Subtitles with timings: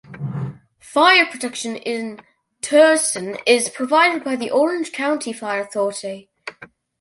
[0.79, 2.21] Fire protection in
[2.63, 6.27] Tustin is provided by the Orange County Fire Authority.